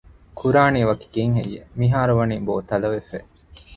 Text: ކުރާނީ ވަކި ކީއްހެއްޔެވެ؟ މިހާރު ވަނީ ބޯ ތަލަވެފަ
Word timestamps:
ކުރާނީ 0.39 0.81
ވަކި 0.89 1.07
ކީއްހެއްޔެވެ؟ 1.13 1.63
މިހާރު 1.79 2.13
ވަނީ 2.19 2.35
ބޯ 2.47 2.53
ތަލަވެފަ 2.69 3.17